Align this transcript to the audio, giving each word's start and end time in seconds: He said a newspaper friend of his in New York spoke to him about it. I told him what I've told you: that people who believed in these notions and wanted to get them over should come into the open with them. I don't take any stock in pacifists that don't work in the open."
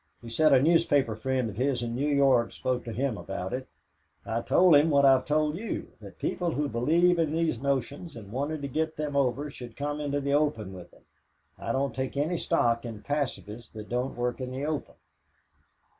He 0.19 0.31
said 0.31 0.51
a 0.51 0.59
newspaper 0.59 1.15
friend 1.15 1.47
of 1.51 1.57
his 1.57 1.83
in 1.83 1.93
New 1.93 2.07
York 2.07 2.51
spoke 2.51 2.83
to 2.85 2.91
him 2.91 3.19
about 3.19 3.53
it. 3.53 3.67
I 4.25 4.41
told 4.41 4.75
him 4.75 4.89
what 4.89 5.05
I've 5.05 5.25
told 5.25 5.59
you: 5.59 5.89
that 6.01 6.17
people 6.17 6.53
who 6.53 6.67
believed 6.67 7.19
in 7.19 7.31
these 7.33 7.59
notions 7.61 8.15
and 8.15 8.31
wanted 8.31 8.63
to 8.63 8.67
get 8.67 8.95
them 8.95 9.15
over 9.15 9.51
should 9.51 9.77
come 9.77 9.99
into 10.01 10.19
the 10.19 10.33
open 10.33 10.73
with 10.73 10.89
them. 10.89 11.05
I 11.55 11.71
don't 11.71 11.93
take 11.93 12.17
any 12.17 12.39
stock 12.39 12.83
in 12.83 13.03
pacifists 13.03 13.69
that 13.73 13.89
don't 13.89 14.15
work 14.17 14.41
in 14.41 14.49
the 14.49 14.65
open." 14.65 14.95